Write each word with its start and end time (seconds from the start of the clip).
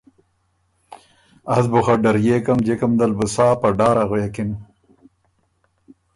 از 1.55 1.65
بُو 1.71 1.79
خه 1.85 1.93
ډريېکم 2.03 2.57
جِکم 2.65 2.91
دل 2.99 3.11
بُو 3.17 3.25
سا 3.33 3.47
په 3.61 3.67
ډاره 3.79 4.03
غوېکِن۔ 4.09 4.49